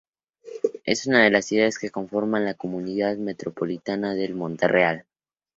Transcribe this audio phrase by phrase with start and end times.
[0.83, 5.05] Es una de las ciudades que conforman la Comunidad metropolitana de Montreal.